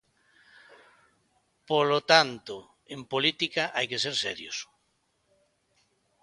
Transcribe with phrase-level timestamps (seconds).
[1.69, 2.55] Polo tanto,
[2.95, 4.57] en política hai que ser serios.